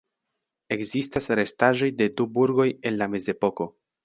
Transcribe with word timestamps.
Ekzistas 0.75 1.29
restaĵoj 1.39 1.91
de 2.01 2.09
du 2.15 2.27
burgoj 2.39 2.67
el 2.91 2.99
la 3.05 3.11
mezepoko. 3.15 3.71